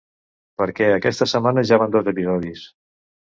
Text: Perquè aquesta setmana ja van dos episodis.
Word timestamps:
Perquè 0.61 0.87
aquesta 0.93 1.27
setmana 1.33 1.65
ja 1.71 1.79
van 1.83 1.93
dos 1.97 2.09
episodis. 2.13 2.65